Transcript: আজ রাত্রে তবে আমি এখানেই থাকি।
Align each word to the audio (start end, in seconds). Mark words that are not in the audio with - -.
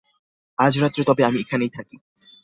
আজ 0.59 0.73
রাত্রে 0.77 1.01
তবে 1.05 1.21
আমি 1.25 1.37
এখানেই 1.41 1.71
থাকি। 1.73 1.95